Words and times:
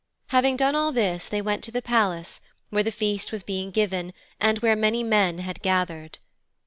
Having 0.29 0.57
done 0.57 0.73
all 0.73 0.91
this 0.91 1.29
they 1.29 1.43
went 1.43 1.63
to 1.63 1.69
the 1.71 1.79
palace 1.83 2.41
where 2.71 2.81
the 2.81 2.91
feast 2.91 3.31
was 3.31 3.43
being 3.43 3.69
given 3.69 4.13
and 4.39 4.57
where 4.57 4.75
many 4.75 5.03
men 5.03 5.37
had 5.37 5.61
gathered. 5.61 6.17